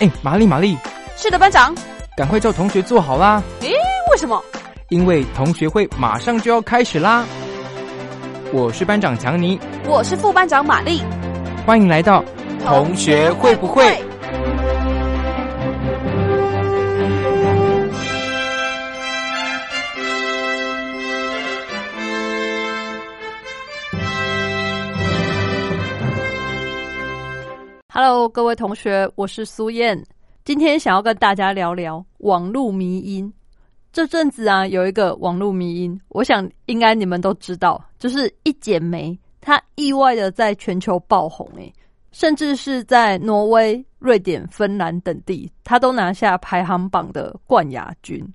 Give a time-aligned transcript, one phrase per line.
[0.00, 0.78] 哎，玛丽，玛丽，
[1.14, 1.74] 是的，班长，
[2.16, 3.42] 赶快叫同学坐好啦。
[3.60, 3.68] 诶，
[4.10, 4.42] 为什么？
[4.88, 7.22] 因为同学会马上就要开始啦。
[8.50, 11.02] 我是班长强尼，我是副班长玛丽，
[11.66, 12.24] 欢迎来到
[12.64, 14.02] 同学会不会。
[28.02, 30.02] Hello，各位同学，我是苏燕。
[30.42, 33.30] 今天想要跟大家聊聊网络迷音。
[33.92, 41.70] 这阵子啊，有一个网络迷音，我想应该你们都知道，就是一剪梅，它意外的在全球爆红，诶，
[42.10, 48.26] 甚至是在挪威、瑞典、芬兰等地，它都拿下排行榜的冠亚军。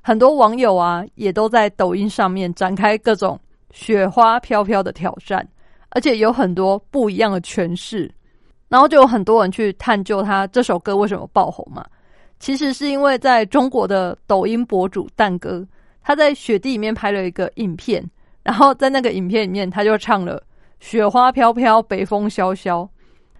[0.00, 3.38] 很多网友啊，也都在抖音上面展开各种
[3.72, 5.46] 雪花飘飘的挑战，
[5.90, 8.10] 而且有很多不一样的诠释。
[8.72, 11.84] 然后就有很多人去探究他这首歌为什么爆红嘛？
[12.40, 15.62] 其实是因为在中国的抖音博主蛋哥，
[16.02, 18.02] 他在雪地里面拍了一个影片，
[18.42, 20.42] 然后在那个影片里面他就唱了
[20.80, 22.88] “雪花飘飘，北风萧萧”，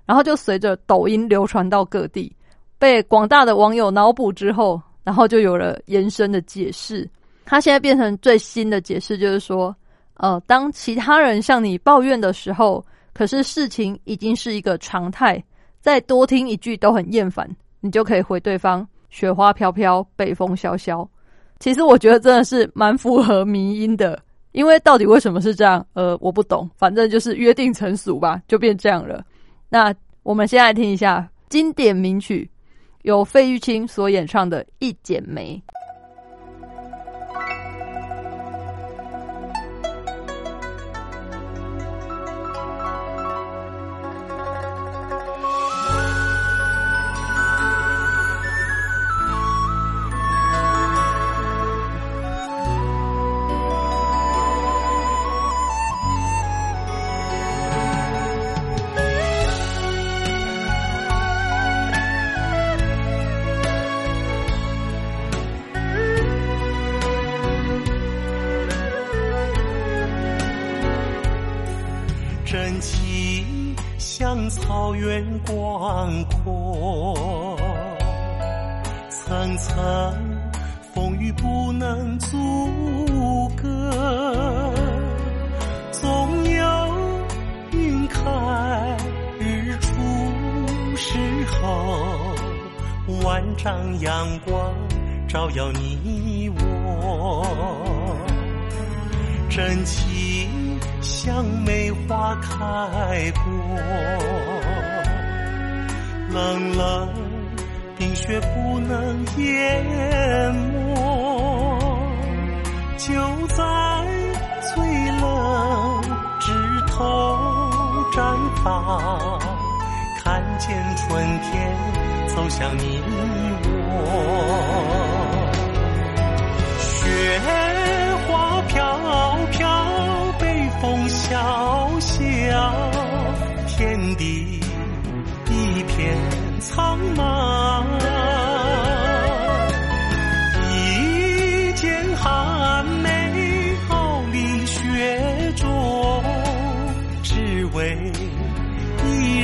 [0.04, 2.30] 然后就随着抖音流传到各地，
[2.78, 7.08] 被广大的网友脑补之后，然后就有了延伸的解释。
[7.46, 9.74] 他现在变成最新的解释，就是说，
[10.18, 12.84] 呃，当其他人向你抱怨的时候。
[13.12, 15.42] 可是事情已经是一个常态，
[15.80, 17.48] 再多听一句都很厌烦，
[17.80, 21.08] 你就可以回对方“雪花飘飘，北风萧萧”。
[21.60, 24.20] 其实我觉得真的是蛮符合民音的，
[24.52, 25.86] 因为到底为什么是这样？
[25.92, 29.24] 呃，我不懂，反正就是约定成俗吧，就变这样了。
[29.68, 32.50] 那我们先来听一下经典名曲，
[33.02, 35.62] 由费玉清所演唱的《一剪梅》。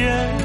[0.08, 0.38] 人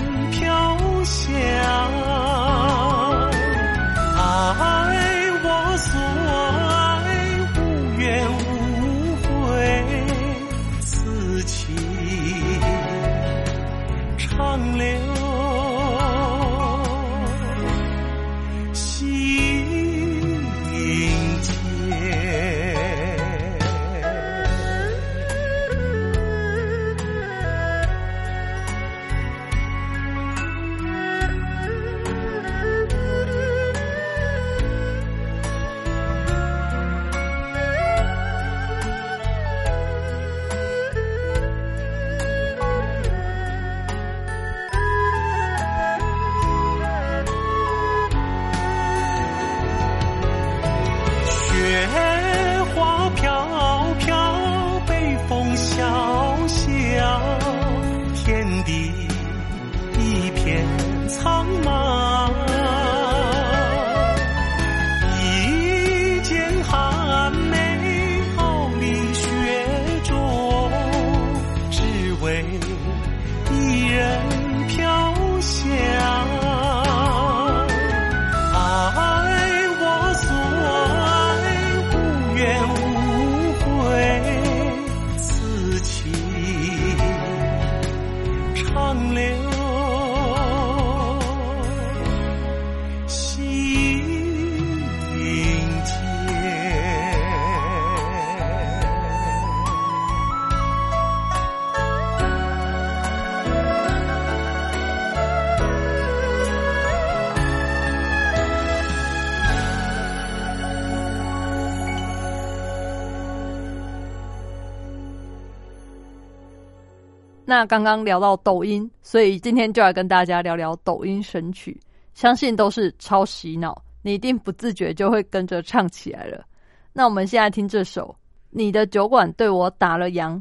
[117.46, 121.80] 那刚刚聊到抖音，所以今天就来跟大家聊聊抖音神曲，
[122.14, 126.46] 相信都是超洗脑，你一定不自觉就会跟着唱起来了。
[126.94, 128.16] 那我们现在听这首
[128.50, 130.36] 《你的酒馆对我打了烊》，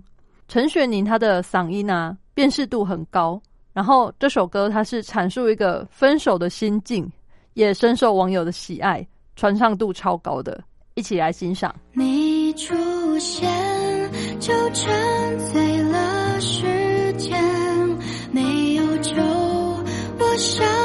[0.46, 3.40] 陈雪凝她的嗓音啊，辨识度很高。
[3.72, 7.10] 然后这首歌它是阐述一个分手的心境，
[7.54, 9.04] 也深受网友的喜爱，
[9.34, 10.62] 传唱度超高的，
[10.94, 11.74] 一起来欣赏。
[11.94, 12.74] 你出
[13.18, 13.50] 现
[14.38, 15.71] 就沉醉
[20.42, 20.81] 笑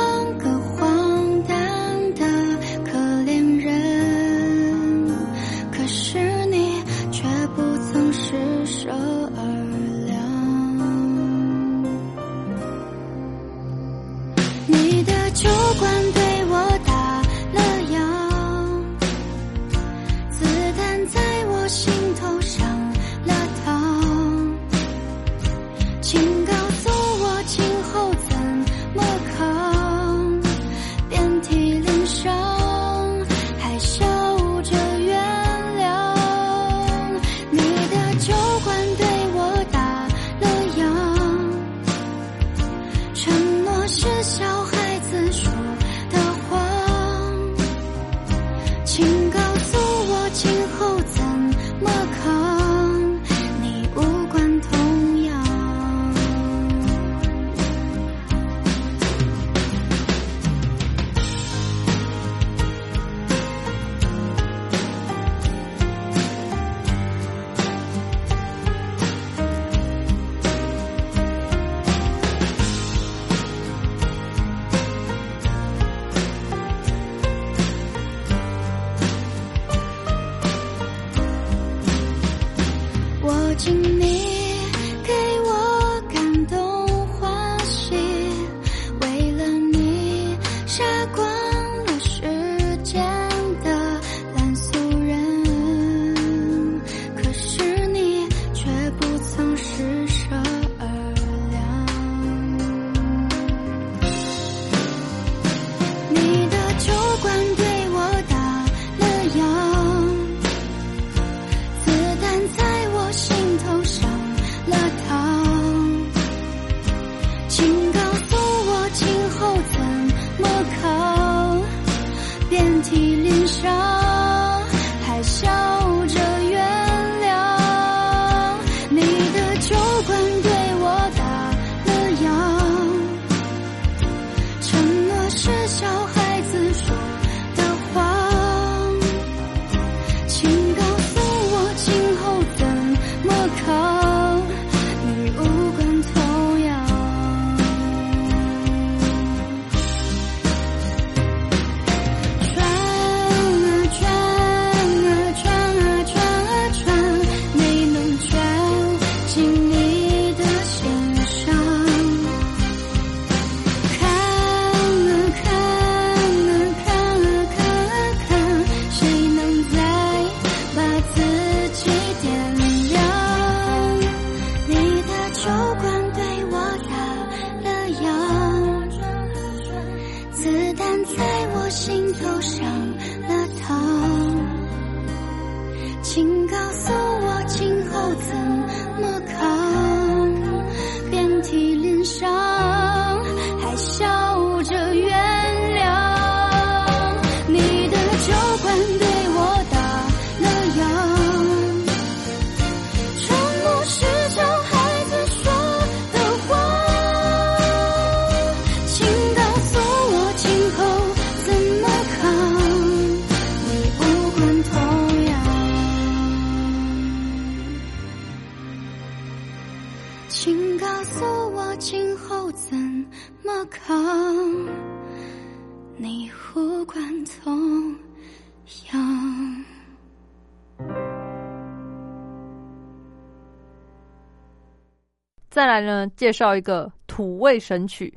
[235.57, 238.15] 再来呢，介绍一个土味神曲，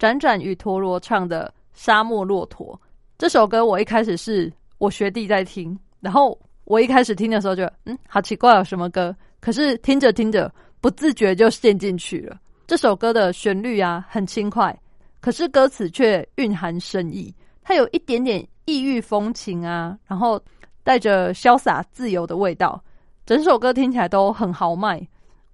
[0.00, 1.46] 展展与陀螺唱的
[1.80, 2.74] 《沙漠骆驼》
[3.16, 3.64] 这首歌。
[3.64, 9.14] 我一开始是我学弟在听，然后我一开始听的时候就嗯，好奇怪哦，什么歌？
[9.40, 12.36] 可是听着听着，不自觉就陷进去了。
[12.66, 14.76] 这首歌的旋律啊很轻快，
[15.20, 20.42] 可是歌词却蕴含深意，它有一点点异域风情啊，然后
[20.82, 22.82] 带着潇洒自由的味道，
[23.24, 25.00] 整首歌听起来都很豪迈。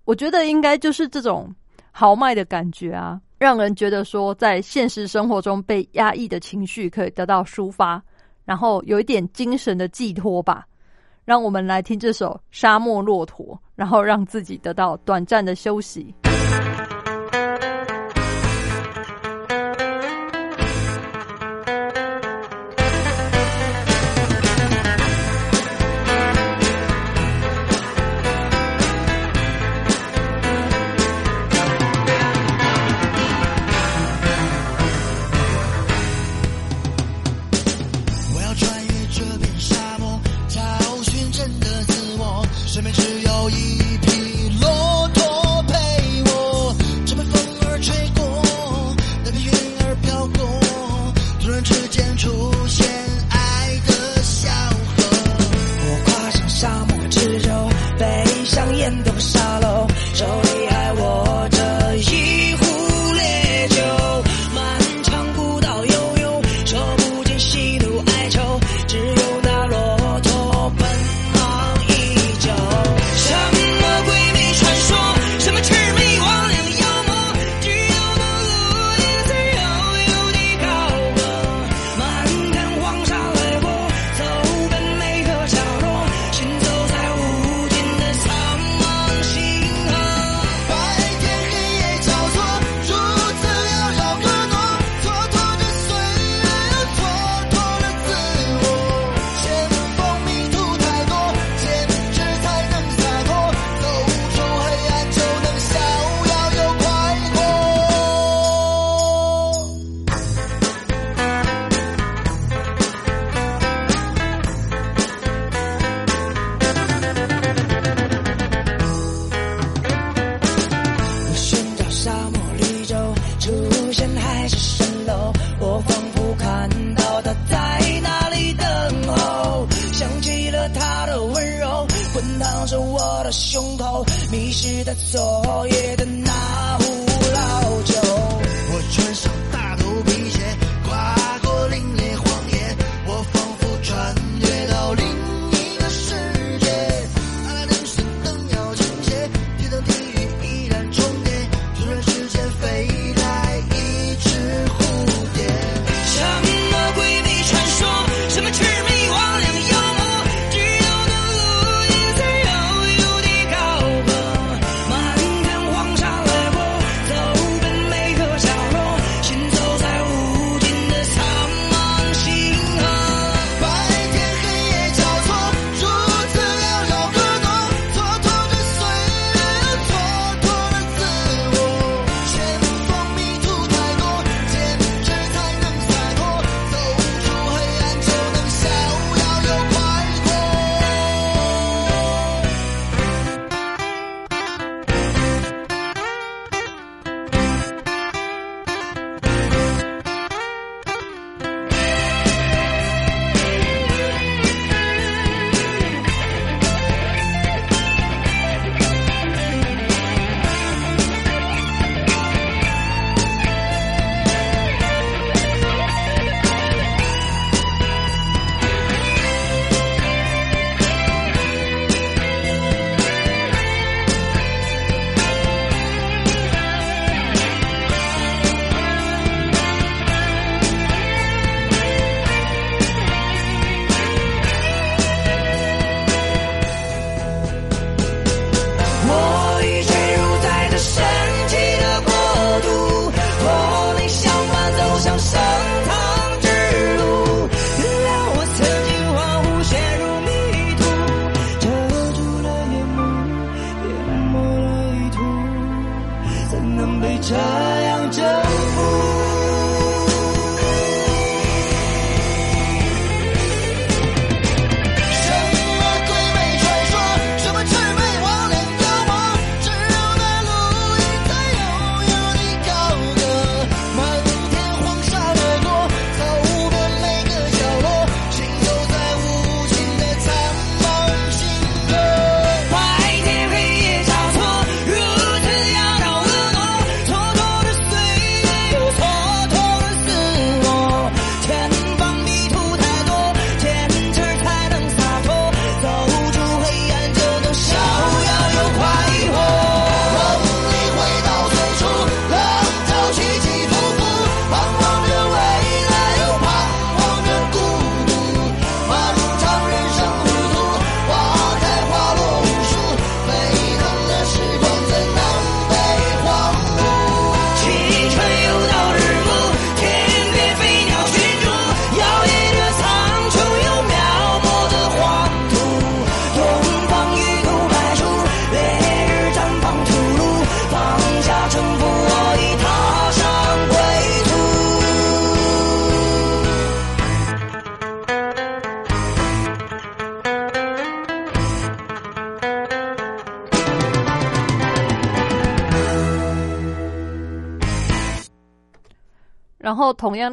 [0.09, 1.55] 我觉得应该就是这种
[1.91, 8.03] 豪迈的感觉啊让人觉得说在现实生活中被压抑的情绪可以得到抒发
[8.47, 10.65] 然后有一点精神的寄托吧。
[11.27, 16.15] 让我们来听这首沙漠骆驼然后让自己得到短暂的休息。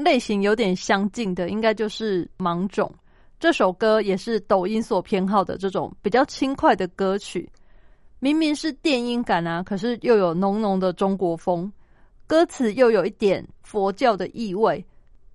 [0.04, 2.92] 类型有点相近的，应该就是《芒种》
[3.40, 7.50] 这首歌，也是抖音所偏好的这种比较轻快的歌曲。
[8.20, 11.72] 明明是电音感啊，可是又有浓浓的中国风，
[12.26, 14.84] 歌词又有一点佛教的意味，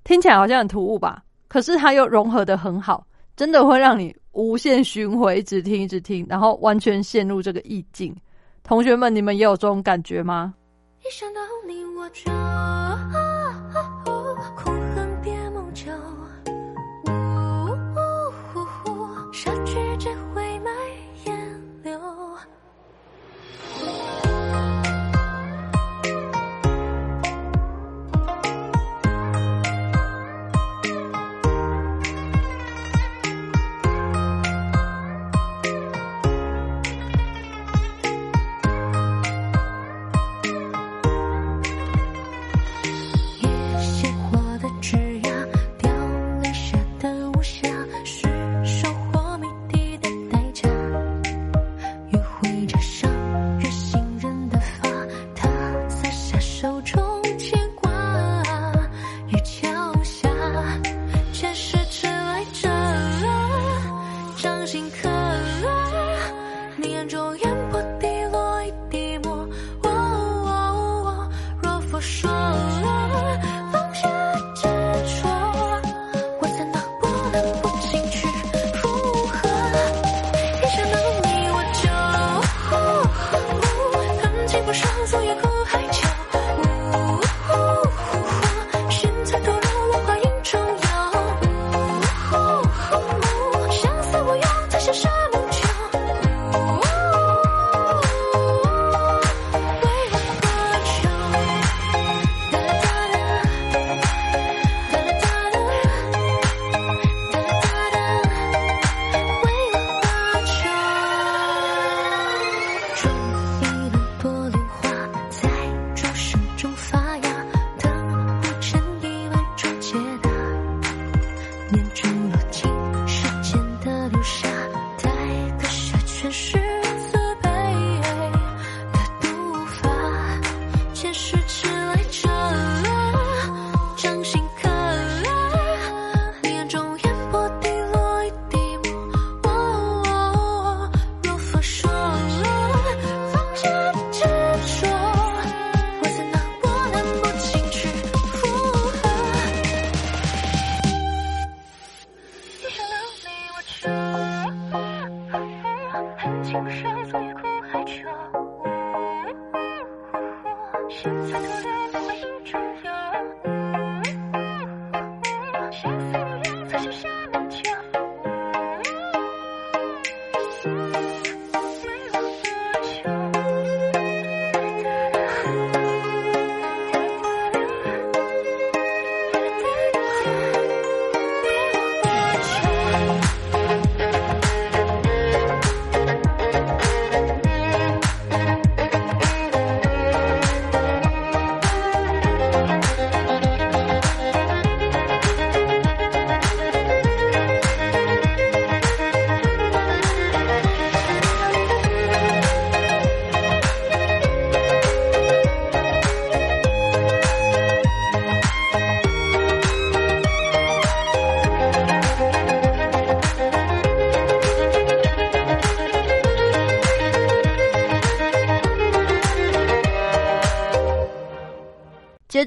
[0.02, 1.22] 听起来好像很突兀吧？
[1.46, 8.16] 可是它又融合的很好，真的会让你无限循环，一直听，一直听，然后完全陷入这个意境。
[8.62, 10.54] 同学们，你们也有这种感觉吗？
[11.00, 12.30] 一想到你我就
[14.54, 14.89] 空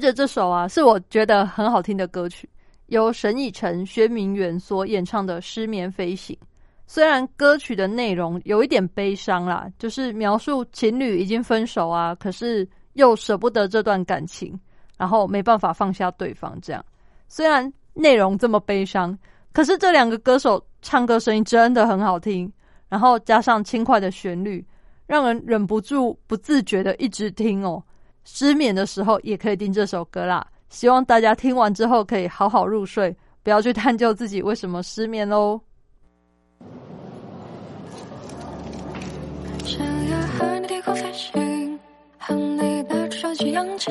[0.04, 2.46] 着这首啊，是我觉得很好听的歌曲，
[2.88, 6.36] 由沈以诚、薛明远所演唱的《失眠飞行》。
[6.86, 14.60] 虽然歌曲的内容有一点悲伤啦，就是描述情侣已经分手啊，可是又舍不得这段感情，
[14.98, 16.58] 然后没办法放下对方。
[16.60, 16.84] 这样，
[17.26, 19.18] 虽然内容这么悲伤，
[19.54, 22.52] 可是这两个歌手唱歌声音真的很好听，
[22.90, 24.62] 然后加上轻快的旋律，
[25.06, 27.82] 让人忍不住不自觉的一直听哦。
[28.24, 30.46] 失眠的时候也可以听这首歌啦。
[30.68, 35.60] 希望大家听完之后可以好好入睡，不要去探究自己为什么失眠喽。
[39.64, 41.80] 想要和你低空飞行，
[42.18, 43.90] 和你的手机扬起。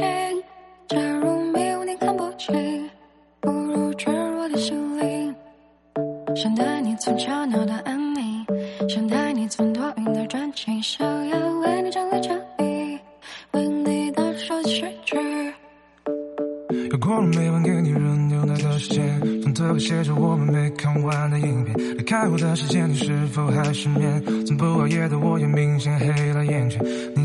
[19.84, 21.76] 写着我们没看完的影片。
[21.98, 24.24] 离开后的时间，你是否还失眠？
[24.46, 26.82] 从不熬夜的我也明显黑了眼圈。
[27.14, 27.23] 你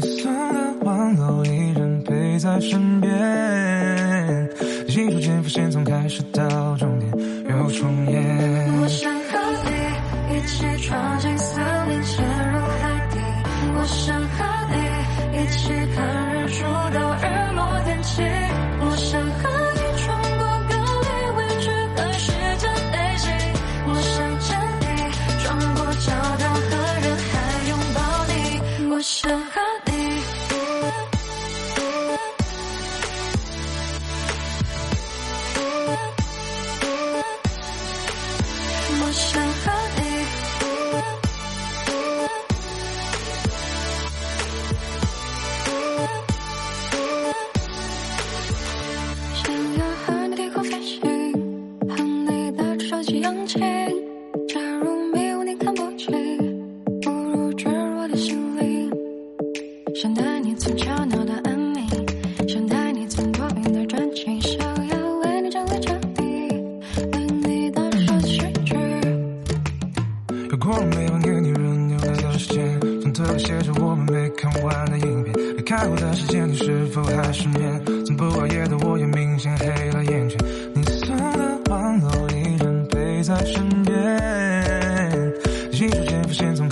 [83.85, 85.33] 在身边，
[85.73, 86.69] 一逐渐浮现，从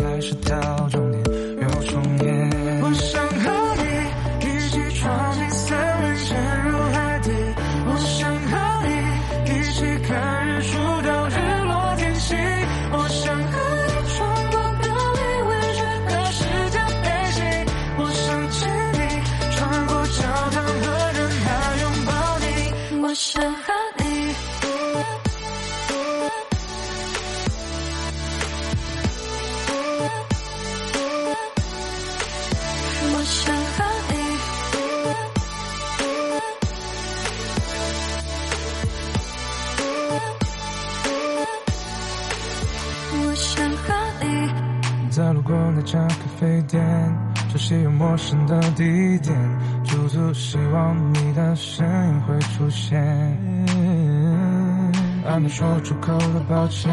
[48.17, 49.37] 陌生的地点，
[49.85, 52.99] 驻足希望你的身影会出现。
[55.23, 56.91] 还没说出口的抱歉，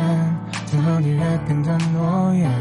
[0.65, 2.51] 曾和你约定的诺言，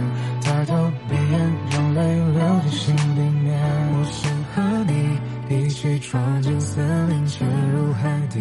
[0.42, 3.58] 抬头闭眼，让泪流进心里面。
[3.94, 5.18] 我想和你
[5.56, 8.40] 一起闯进森林，潜入海底。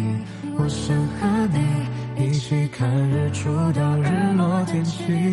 [0.56, 5.31] 我想和你一起看日出到日落天气。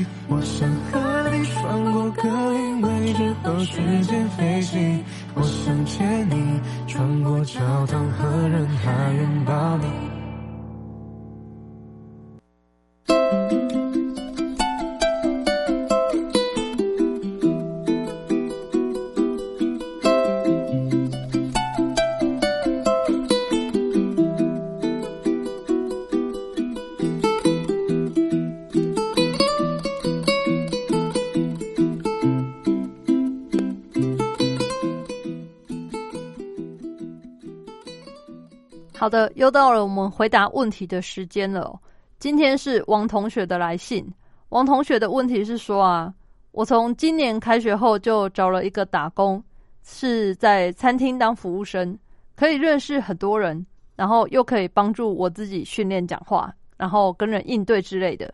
[39.09, 41.75] 好的，又到了我们回答问题的时间了。
[42.19, 44.07] 今天是王同学的来信。
[44.49, 46.13] 王同学的问题是说啊，
[46.51, 49.43] 我从今年开学后就找了一个打工，
[49.81, 51.97] 是在餐厅当服务生，
[52.35, 58.31] 可以认识很多人，然后又可以帮助我自己训练讲话，然后跟人应对之类的。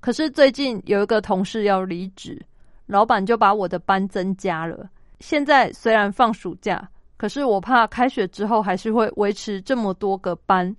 [0.00, 2.38] 可是最近有一个同事要离职，
[2.84, 4.86] 老板就把我的班增加了。
[5.20, 6.86] 现在虽然放暑假，
[7.20, 10.74] 可是我怕开学之后还是会维持这么多个班，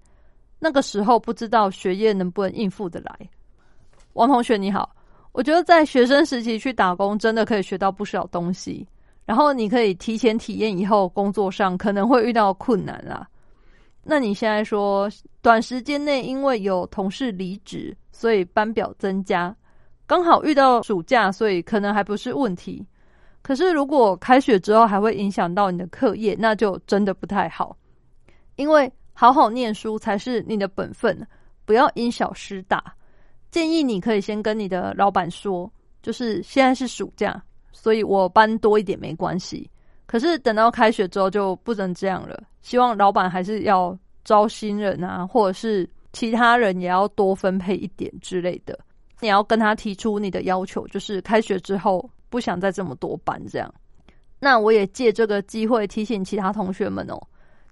[0.58, 3.16] 那个时候不知道学业能不能应付得来。
[4.14, 4.90] 王同学你好，
[5.34, 8.88] 我觉得在学生时期去打工真的可以学到不少东西，
[9.24, 13.28] 然后你可以提前体验以后工作上可能会遇到困难啦。
[14.04, 15.08] 那你现在说
[15.44, 19.56] 短时间内因为有同事离职，所以班表增加，
[20.08, 22.84] 刚好遇到暑假，所以可能还不是问题。
[23.42, 27.76] 可是如果开学之后还会影响到你的课业，那就真的不太好。
[28.56, 31.28] 因为好好念书才是你的本分，
[31.66, 32.84] 不要因小失大。
[33.50, 39.70] 建议你可以先跟你的老板说，就是现在是暑假，所以我班多一点没关系。
[40.06, 42.42] 可是等到开学之后就不能这样了。
[42.62, 48.78] 希望老板还是要招新人啊，或者是其他人也要多分配一点之类的。
[49.20, 53.72] 你要跟他提出你的要求，就是开学之后不想再这么多班这样。
[54.40, 57.22] 那我也借这个机会提醒其他同学们哦，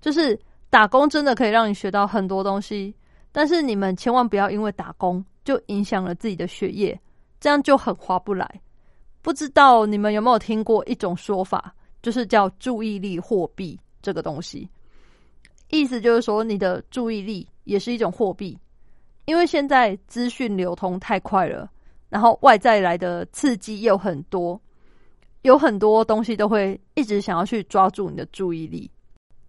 [0.01, 2.93] 就是打工真的可以让你学到很多东西。
[3.31, 6.99] 但是你们千万不要因为打工就影响了自己的学业，
[7.39, 8.61] 这样就很划不来。
[9.21, 14.69] 不知道你们有没有听过一种说法，就是叫注意力货币这个东西，
[15.69, 18.57] 意思就是说你的注意力也是一种货币，
[19.25, 21.69] 因为现在资讯流通太快了，
[22.09, 24.59] 然后外在来的刺激又很多，
[25.43, 28.89] 有很多东西都会一直想要去抓住你的注意力。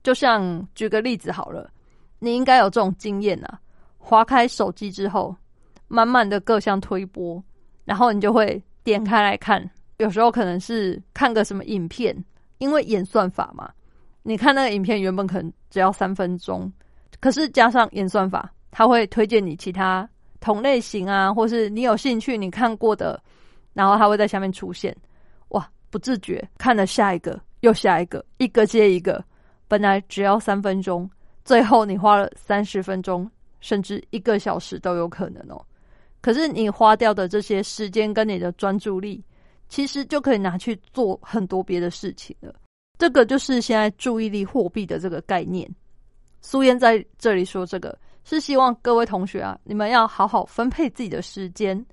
[0.02, 1.70] 就像举个例子好了，
[2.18, 3.60] 你应该有这种经验啊，
[3.98, 5.34] 划开手机之后，
[5.88, 7.42] 满满的各项推播，
[7.84, 9.68] 然后你就会点开来看，
[9.98, 12.16] 有时候可能是看个什么影片，
[12.58, 13.70] 因为演算法嘛，
[14.22, 16.72] 你看那个影片原本可能只要三分钟，
[17.20, 20.08] 可是加上演算法，它会推荐你其他
[20.40, 23.22] 同类型啊，或是你有兴趣你看过的，
[23.72, 24.96] 然后它会在下面出现，
[25.48, 29.22] 哇，不自觉看了下一个又下一个，一个接一个。
[29.68, 31.08] 本来只要三分钟，
[31.44, 35.64] 最后你花了三十分钟，甚至一个小时都有可能哦。
[36.20, 39.22] 可是你花掉的这些时间跟你的专注力，
[39.68, 42.52] 其实就可以拿去做很多别的事情了。
[42.98, 45.70] 这个就是现在注意力货币的这个概念。
[46.42, 51.84] 苏燕在这里说，这个是希望各位同学啊，你们要好好分配自己的时间，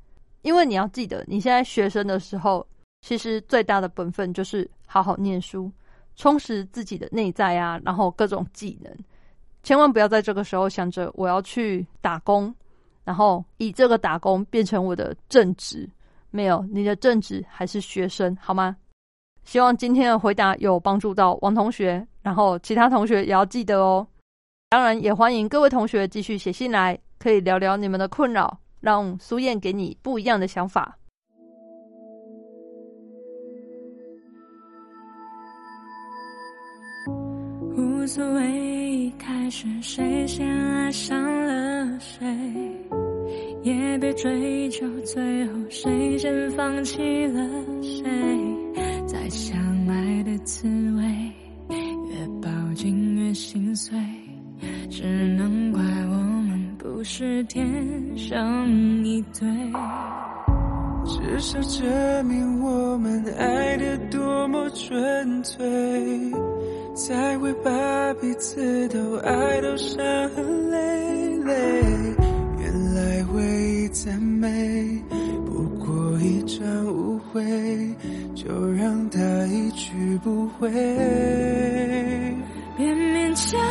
[0.42, 2.66] 因为你要记得，你现在学生的时候，
[3.02, 5.72] 其实最大的本分就是好好念书。
[6.16, 8.92] 充实自己的内在啊，然后各种技能，
[9.62, 12.52] 千万不要在这个时候想着我要去打工，
[13.04, 15.88] 然后以这个打工变成我的正职。
[16.32, 18.76] 没有，你的正职还是学生，好吗？
[19.44, 24.06] 希望今天的回答有帮助到王同学，然后其他同学也要记得哦。
[24.70, 30.98] 当然，也欢迎各位同学继续写信来，可以聊聊你们的困扰，让苏燕给你不一样的想法。
[37.78, 38.52] 无所谓
[39.06, 42.26] 一开始谁先爱上了谁，
[43.64, 47.50] 也别追究最后谁先放弃了
[47.82, 48.04] 谁。
[49.08, 51.04] 再相爱的滋味，
[51.70, 53.98] 越抱紧越心碎，
[54.90, 55.04] 只
[55.38, 56.16] 能怪我
[56.48, 57.66] 们不是天
[58.18, 59.48] 生一对。
[61.06, 65.64] 至少证明我们爱得多么纯粹。
[66.98, 67.70] 才会把
[68.16, 71.84] 彼此都爱到伤痕累累。
[72.60, 75.00] 原来回忆再美，
[75.46, 77.40] 不过一场误会，
[78.34, 80.68] 就让它一去不回。
[82.76, 83.62] 别勉强，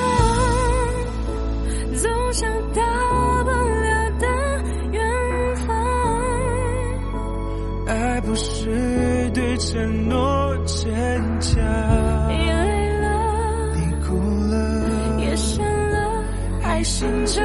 [8.37, 12.37] 是对承诺坚强。
[16.77, 17.41] 还醒着，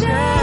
[0.00, 0.41] 再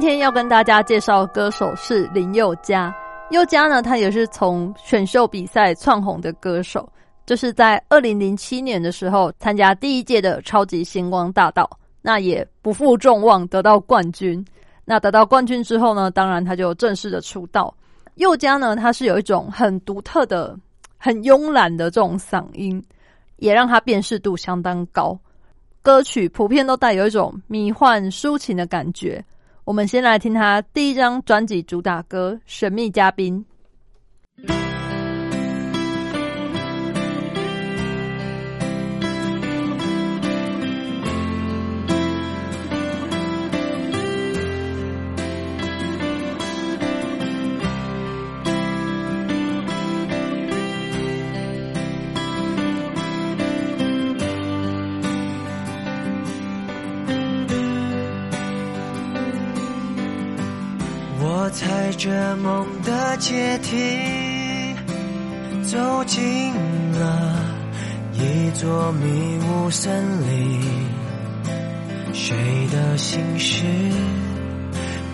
[0.00, 2.94] 今天要跟大家介绍歌手是林宥嘉。
[3.30, 6.88] 宥嘉呢，他也是从选秀比赛窜红的歌手，
[7.26, 11.68] 就是在二零零七年的时候参加第一届的超级星光大道，
[12.00, 14.42] 那也不负众望得到冠军。
[14.84, 17.74] 那得到冠军之后呢，当然他就正式的出道。
[18.14, 20.56] 宥嘉呢，他是有一种很独特的、
[20.96, 22.80] 很慵懒的这种嗓音，
[23.38, 25.18] 也让他辨识度相当高。
[25.82, 29.20] 歌曲普遍都带有一种迷幻抒情的感觉。
[29.68, 33.44] 我们先来听他第一张专辑主打歌《神秘嘉宾》。
[62.42, 64.74] 梦的阶梯，
[65.64, 66.52] 走进
[66.92, 67.36] 了
[68.12, 70.60] 一座迷雾森林。
[72.12, 72.36] 谁
[72.72, 73.64] 的心事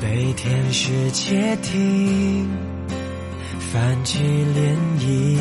[0.00, 2.48] 被天使窃听，
[3.72, 5.38] 泛起涟漪。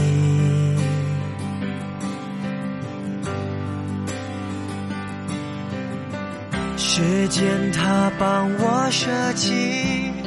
[6.78, 10.23] 时间它帮我设计。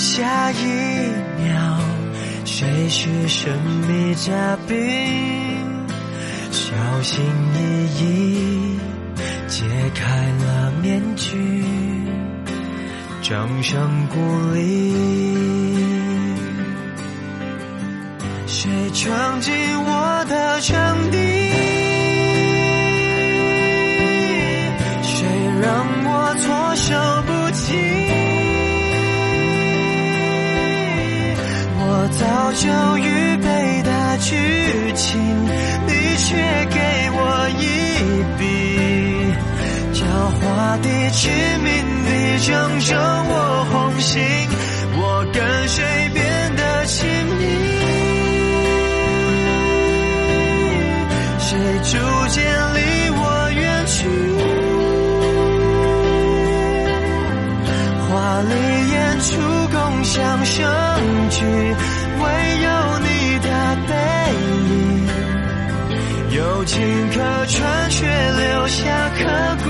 [0.00, 0.64] 下一
[1.36, 1.78] 秒，
[2.46, 3.52] 谁是神
[3.86, 4.74] 秘嘉宾？
[6.50, 6.72] 小
[7.02, 7.22] 心
[7.54, 7.58] 翼
[8.02, 8.78] 翼
[9.46, 11.62] 揭开了面具，
[13.20, 14.16] 掌声鼓
[14.54, 14.94] 励。
[18.46, 19.52] 谁闯进
[19.84, 21.39] 我的场地？
[32.60, 34.36] 就预备的剧
[34.94, 35.18] 情，
[35.86, 36.36] 你却
[36.68, 36.78] 给
[37.14, 37.64] 我一
[38.38, 38.42] 笔，
[39.94, 40.04] 狡
[40.36, 40.44] 猾
[40.82, 41.30] 地、致
[41.64, 41.70] 命
[42.04, 42.10] 地
[42.46, 42.50] 正
[42.80, 42.92] 中
[43.30, 43.34] 我
[43.72, 44.20] 红心，
[69.22, 69.69] 刻骨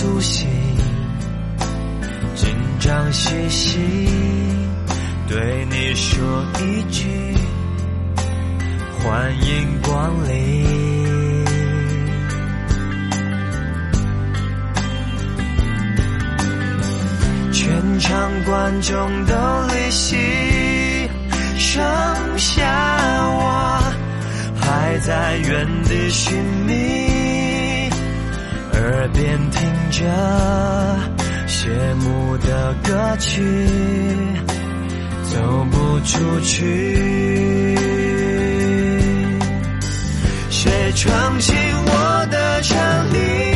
[0.00, 0.48] 苏醒，
[2.34, 2.48] 紧
[2.78, 3.78] 张兮兮
[5.28, 7.06] 对你说一句
[8.98, 11.44] 欢迎光临。
[17.52, 19.34] 全场观众都
[19.66, 20.16] 离席，
[21.58, 21.78] 剩
[22.38, 22.64] 下
[23.34, 23.82] 我
[24.58, 27.19] 还在原地寻觅，
[28.92, 30.04] 耳边听着
[31.46, 33.40] 谢幕的歌曲，
[35.30, 35.38] 走
[35.70, 37.76] 不出去。
[40.50, 41.54] 谁闯进
[41.86, 42.78] 我的场
[43.12, 43.49] 地？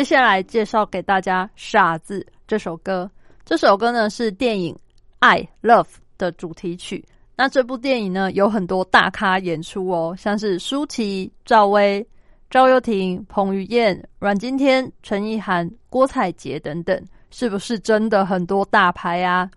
[0.00, 3.10] 接下来介绍给大家《傻子》这首歌。
[3.44, 4.74] 这首歌呢是电影
[5.18, 5.84] 《爱 Love》
[6.16, 7.04] 的主题曲。
[7.36, 12.04] 那这部电影呢有很多大咖演出哦，像是舒淇、赵薇、
[12.48, 16.98] 赵又廷、彭于晏、阮经天、陈意涵、郭采洁等等，
[17.30, 19.50] 是不是真的很多大牌啊？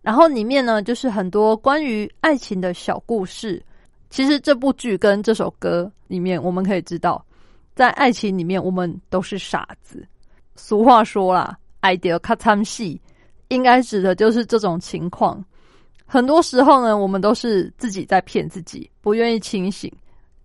[0.00, 3.62] 然后里面呢就是很多关于爱情的小故事。
[4.08, 7.22] 其实这部剧跟这首歌里面，我们可以知道。
[7.76, 10.02] 在爱情里面，我们都是傻子。
[10.54, 12.98] 俗话说啦，“爱得卡参戏”，
[13.48, 15.44] 应该指的就是这种情况。
[16.06, 19.92] 很多时候呢，我们都是自己在骗自己，不愿意清醒，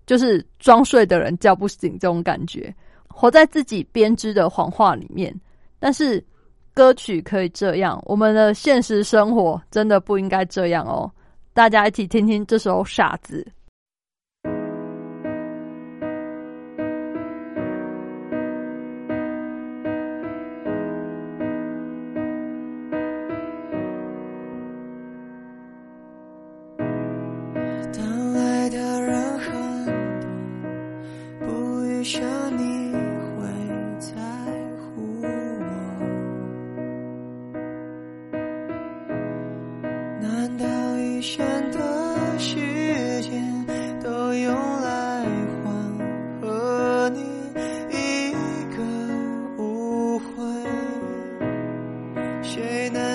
[0.05, 2.75] 就是装睡的人叫不醒这种感觉，
[3.07, 5.33] 活在自己编织的谎话里面。
[5.79, 6.21] 但是
[6.73, 11.09] 歌曲可以这样，我们的现实生活真的不应该这样哦。
[11.53, 13.47] 大家一起听听这首《傻子》。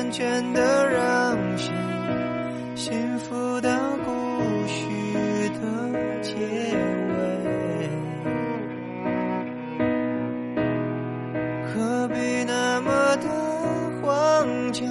[0.06, 1.72] 谁能真的让谁
[2.74, 3.70] 幸福到
[4.04, 4.10] 故
[4.68, 4.84] 事
[5.50, 5.60] 的
[6.22, 7.16] 结尾？
[11.66, 13.28] 何必那么的
[14.00, 14.86] 慌张？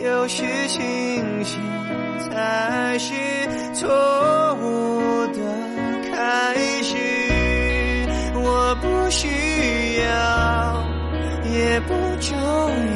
[0.00, 1.60] 有时清醒
[2.30, 3.14] 才是
[3.74, 3.88] 错
[4.56, 5.40] 误的
[6.10, 6.96] 开始。
[8.34, 9.28] 我不需
[10.02, 10.82] 要，
[11.52, 12.89] 也不重要。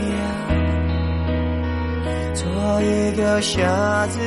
[2.83, 4.19] 一个傻子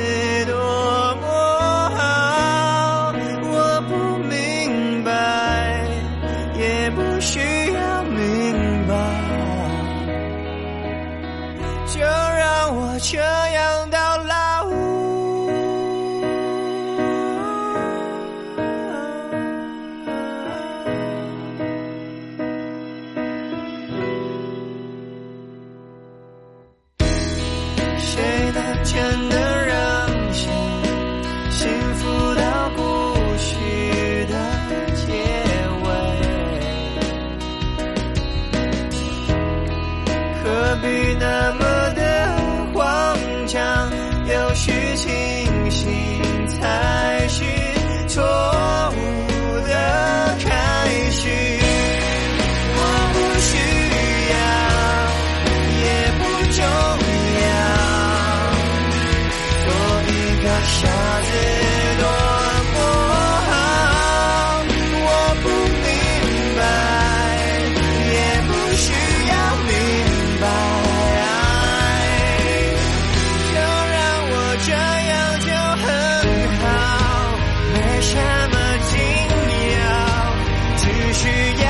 [81.18, 81.67] 去演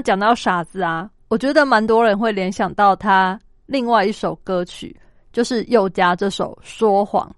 [0.00, 4.94] 讲到傻子啊，我觉得蛮多人会联想到他另外一首歌曲，
[5.32, 7.28] 就是宥嘉这首《说谎》。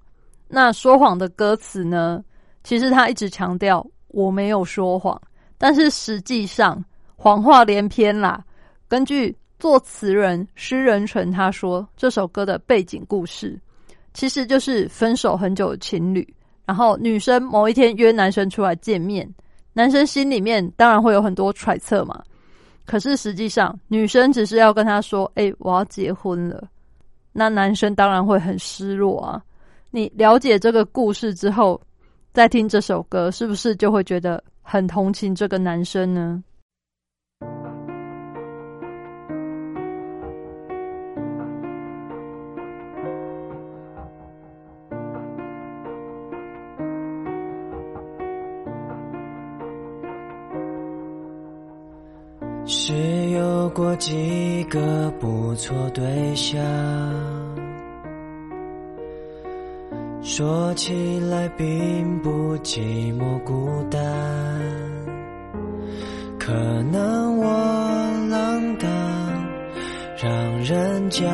[0.49, 2.23] 那说谎的歌词呢，
[2.63, 5.21] 其实他一直强调我没有说谎，
[5.59, 6.83] 但是实际上
[7.17, 8.45] 谎话连篇啦。
[8.89, 13.59] 根据作词人施仁纯他说，这首歌的背景故事
[14.13, 16.27] 其实就是分手很久的情侣，
[16.67, 19.27] 然后女生某一天约男生出来见面，
[19.73, 22.23] 男生心里面当然会有很多揣测嘛。
[22.85, 26.69] 可是实际上，女生只是要跟他说：“哎、我要结婚了。”
[27.33, 29.43] 那男生当然会很失落啊。
[29.91, 31.81] 你了解这个故事之后，
[32.33, 36.43] 再听这首歌，是不是就会觉得很同情这个男生呢？
[52.65, 52.95] 是
[53.31, 56.63] 有过几个不错对象，
[60.23, 62.81] 说起来并不寂
[63.19, 64.01] 寞孤单，
[66.39, 66.53] 可
[66.93, 67.47] 能我
[68.31, 68.89] 浪荡，
[70.17, 71.27] 让人家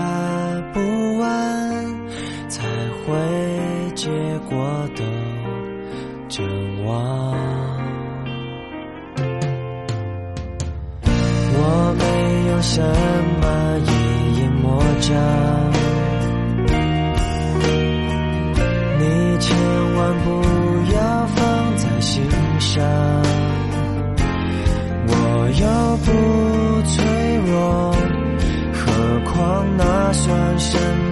[0.72, 0.80] 不
[1.20, 1.86] 安，
[2.48, 2.66] 才
[3.04, 4.08] 会结
[4.48, 5.04] 果都
[6.28, 7.47] 真忘。
[12.60, 13.92] 什么阴
[14.42, 15.14] 影魔障，
[18.98, 19.04] 你
[19.38, 19.56] 千
[19.94, 20.28] 万不
[20.92, 20.98] 要
[21.34, 21.36] 放
[21.76, 22.22] 在心
[22.58, 22.82] 上。
[25.06, 25.12] 我
[25.60, 25.64] 又
[26.04, 26.06] 不
[26.88, 26.96] 脆
[27.46, 27.56] 弱，
[28.74, 28.78] 何
[29.32, 31.07] 况那算什么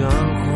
[0.00, 0.47] 换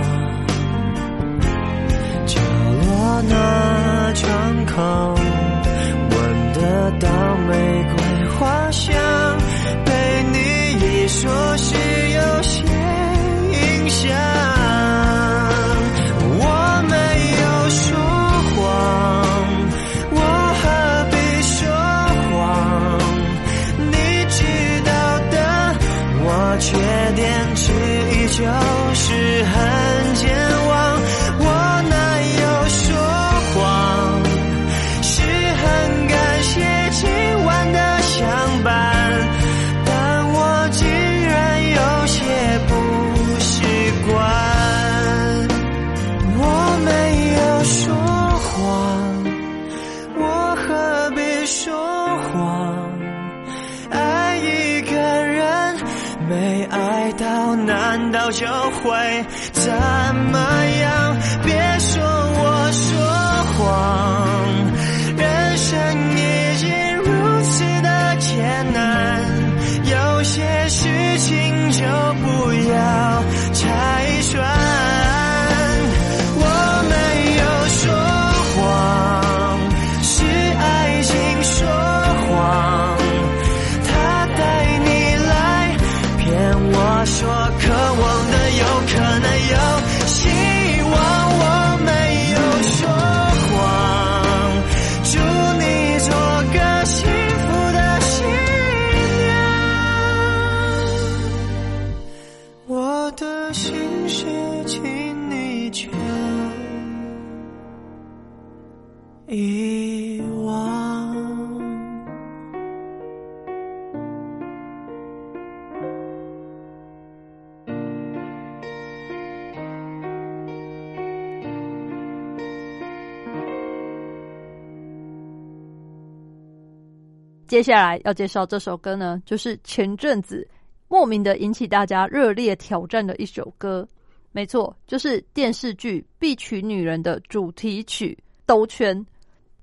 [127.53, 130.49] 接下来要介绍这首歌呢，就是前阵子
[130.89, 133.87] 莫名的引起大家热烈挑战的一首歌。
[134.31, 138.97] 没错，就是电视剧《必娶女人》的主题曲《兜圈》。《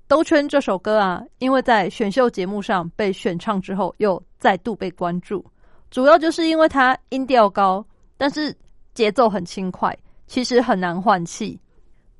[0.06, 5.44] 兜圈》这首歌啊，因为在选秀节目上被选唱之后，又再度被关注。
[5.90, 7.84] 主要就是因为它音调高，
[8.16, 8.56] 但是
[8.94, 9.92] 节奏很轻快，
[10.28, 11.58] 其实很难换气。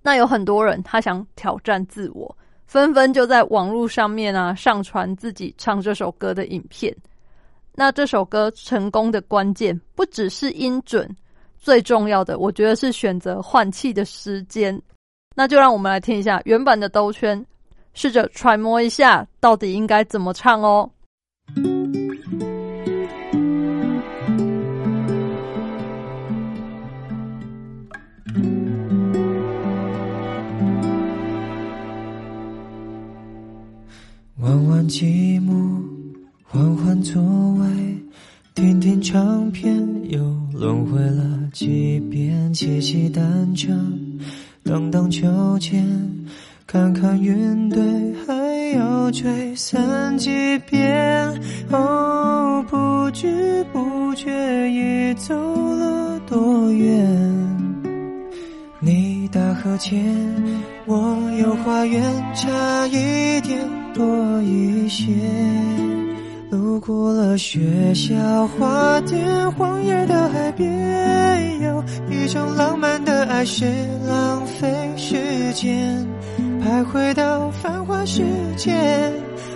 [0.02, 2.36] 那有很多人他想挑战自我，
[2.70, 6.96] 纷纷就在网络上面啊上传自己唱这首歌的影片。
[7.74, 11.04] 那这首歌成功的关键不只是音准，
[11.58, 14.80] 最重要的我觉得是选择换气的时间。
[15.34, 17.44] 那就让我们来听一下原版的兜圈，
[17.92, 20.88] 试着揣摩一下到底应该怎么唱哦。
[34.40, 35.82] 玩玩积木，
[36.44, 37.22] 换换座
[37.58, 37.66] 位，
[38.54, 40.18] 听听唱片，又
[40.58, 41.22] 轮回了
[41.52, 43.70] 几遍，骑骑单车，
[44.64, 45.86] 荡荡秋千，
[46.66, 47.82] 看看云堆，
[48.26, 48.34] 还
[48.78, 50.30] 要吹散几
[50.60, 51.38] 遍。
[51.70, 54.30] 哦，不知不觉
[54.70, 57.06] 已走了多远？
[58.80, 60.02] 你大河前，
[60.86, 62.02] 我有花园，
[62.34, 63.58] 差一点
[64.00, 65.12] 多一些。
[66.50, 73.66] 路过了学校花店，荒野的海边，有一种浪漫的爱是
[74.08, 76.06] 浪费时间，
[76.62, 78.22] 徘徊到繁华世
[78.56, 78.72] 界，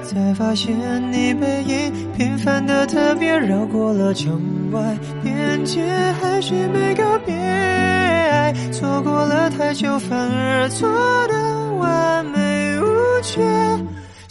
[0.03, 0.77] 才发现
[1.11, 5.83] 你背影平凡的特别，绕过了城外边界，
[6.21, 7.35] 还是没告别。
[7.35, 10.87] 爱错过了太久，反而错
[11.29, 12.85] 的完美无
[13.23, 13.43] 缺，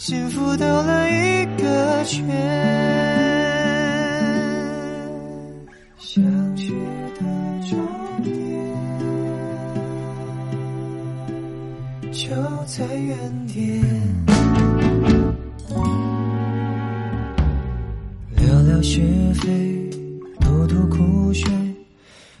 [0.06, 2.22] 幸福兜了一个圈。
[5.96, 6.22] 想
[6.54, 6.74] 去
[7.14, 7.20] 的
[7.70, 7.78] 终
[8.22, 8.34] 点
[12.12, 12.28] 就
[12.66, 13.82] 在原点，
[18.36, 19.00] 聊聊是
[19.40, 19.88] 非，
[20.38, 21.50] 吐吐苦水。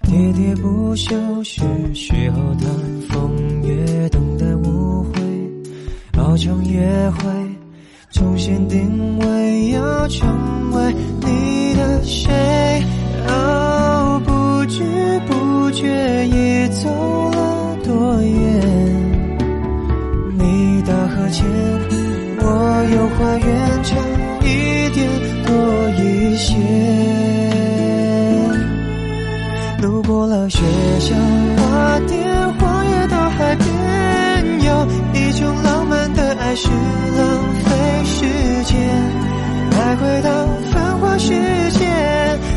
[0.02, 1.62] 喋喋不休是
[1.94, 2.68] 时候谈
[3.08, 5.14] 风月，等待误会，
[6.18, 7.24] 熬成约会，
[8.14, 12.32] 重新定位，要成为你的谁？
[13.26, 14.84] 哦，不知
[15.26, 16.88] 不觉已走
[17.32, 18.30] 了多远？
[20.38, 21.44] 你大河前，
[22.38, 23.96] 我游花园，差
[24.42, 25.10] 一点
[25.44, 25.50] 多
[25.98, 26.54] 一些。
[29.82, 30.60] 路过了学
[31.00, 31.16] 校、
[31.56, 33.66] 花店、荒野到海边，
[34.62, 37.63] 有一种浪漫的爱是浪费
[39.70, 40.28] 徘徊到
[40.72, 41.28] 繁华世
[41.70, 41.84] 界，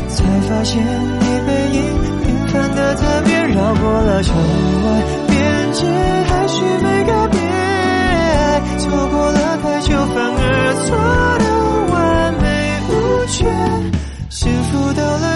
[0.08, 0.16] 才
[0.48, 1.78] 发现你背影
[2.24, 4.86] 平凡的特别，绕过了城外
[5.28, 5.36] 边
[5.72, 5.80] 界，
[6.28, 7.38] 还是没告别，
[8.78, 10.42] 错过了太久，反而
[10.86, 10.88] 错
[11.38, 11.44] 的
[11.92, 11.96] 完
[12.34, 12.44] 美
[12.88, 12.92] 无
[13.26, 13.36] 缺，
[14.30, 15.27] 幸福到了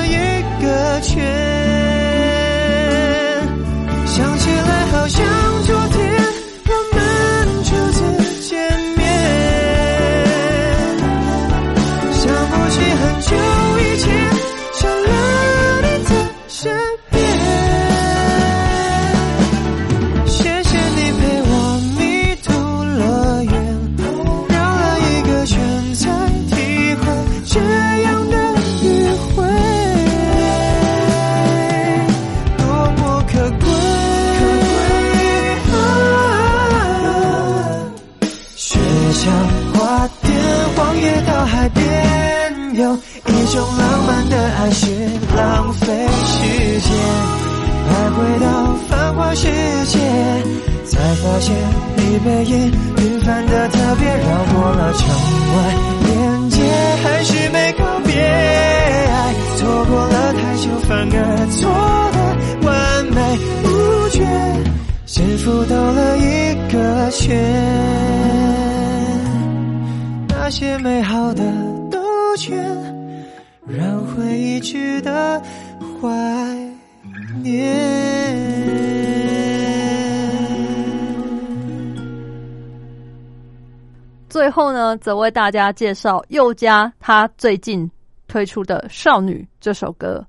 [84.99, 87.90] 则为大家介绍佑佳他最近
[88.28, 90.24] 推出的《少女》这首歌。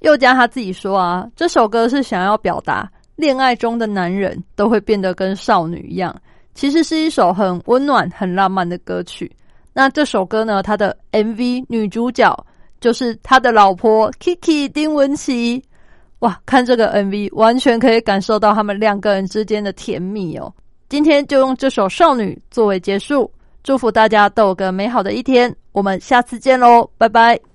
[0.00, 6.14] 佑佳他自己说啊，这首歌是想要表达恋爱中的男人都会变得跟少女一样，
[6.54, 9.30] 其实是一首很温暖、很浪漫的歌曲。
[9.72, 12.46] 那这首歌呢，它的 MV 女主角
[12.80, 15.62] 就是他的老婆 Kiki 丁文琪。
[16.20, 20.52] 哇，看这个 MV，完全可以感受到他们两个人之间的甜蜜哦。
[20.88, 23.30] 今天就用这首《少女》作为结束。
[23.64, 27.53] 祝福大家都有个美好的一天我们下次见喽拜拜。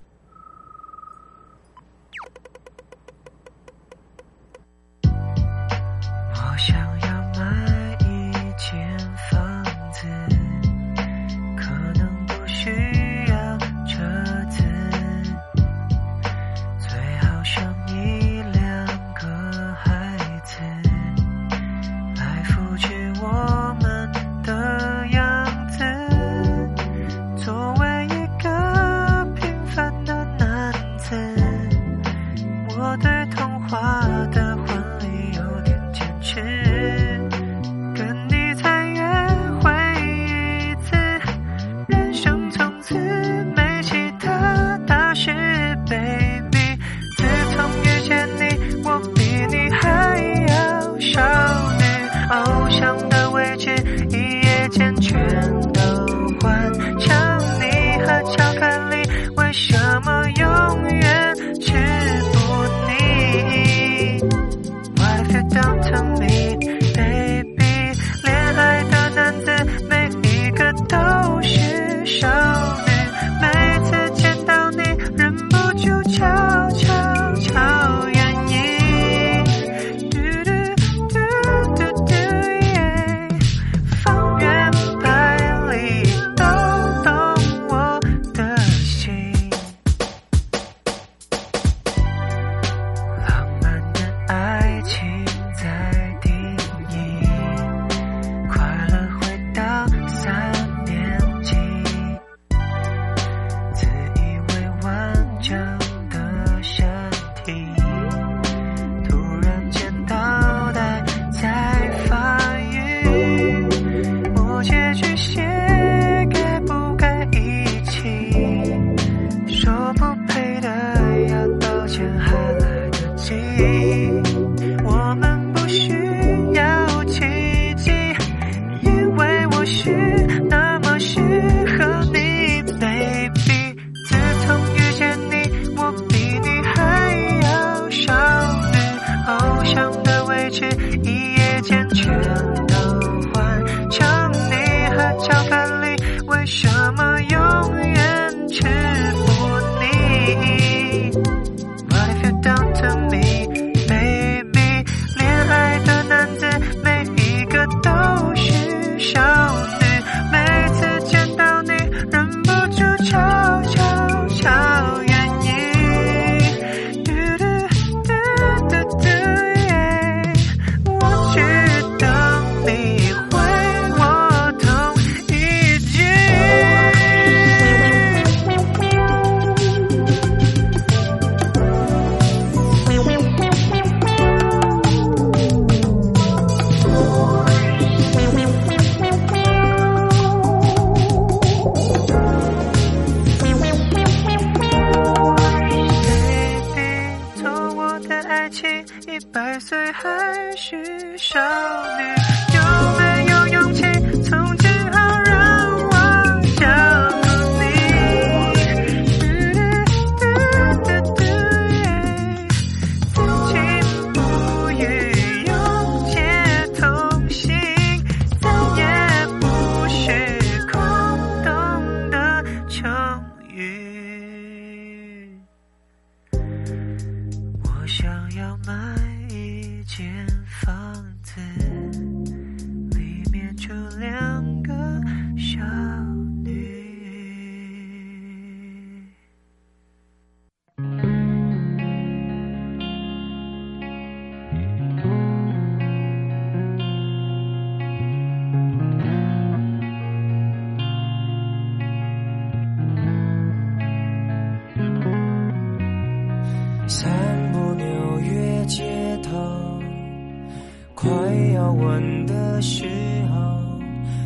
[261.60, 262.86] 要吻的时
[263.30, 263.36] 候，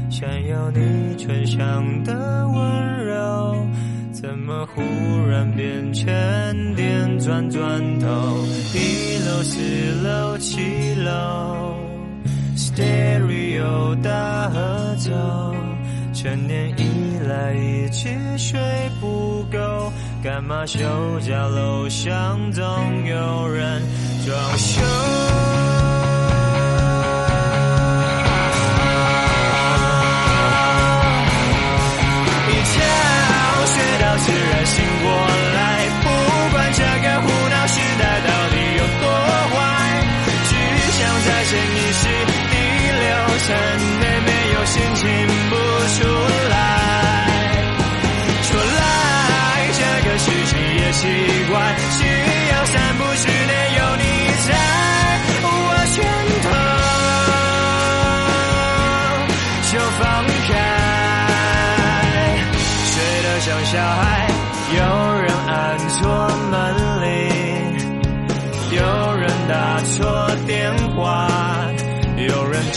[0.09, 3.67] 想要你唇上的温柔，
[4.13, 4.81] 怎么忽
[5.29, 6.05] 然变成
[6.77, 8.07] 点转转头？
[8.73, 9.61] 一楼、四
[10.07, 11.77] 楼、七楼
[12.57, 15.11] ，Stereo 大合奏，
[16.13, 18.09] 成年以来一直
[18.39, 18.61] 睡
[19.01, 20.79] 不够，干嘛休
[21.21, 21.49] 假？
[21.49, 22.65] 楼上总
[23.07, 23.83] 有人
[24.25, 24.83] 装修。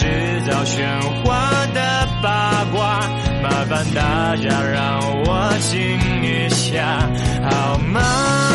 [0.08, 3.00] 制造喧哗的八卦
[3.44, 5.80] 麻烦大家让我静
[6.24, 7.10] 一下
[7.50, 8.47] 好吗？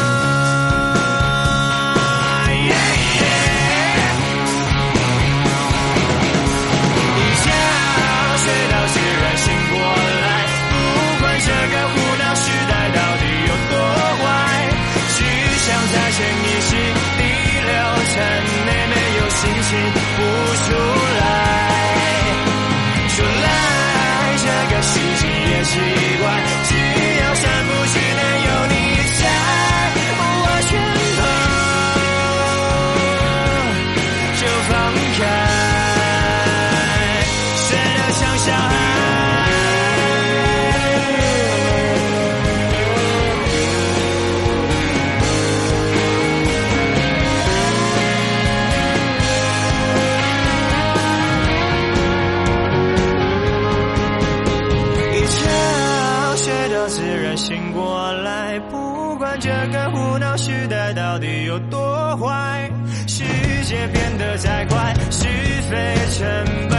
[64.43, 65.29] 再管是
[65.71, 66.72] 非成败。